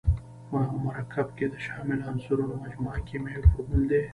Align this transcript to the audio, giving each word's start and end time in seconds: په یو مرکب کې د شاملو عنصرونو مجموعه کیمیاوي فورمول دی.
په 0.49 0.55
یو 0.65 0.77
مرکب 0.87 1.27
کې 1.37 1.45
د 1.49 1.55
شاملو 1.65 2.05
عنصرونو 2.09 2.55
مجموعه 2.63 2.99
کیمیاوي 3.09 3.47
فورمول 3.51 3.83
دی. 3.91 4.01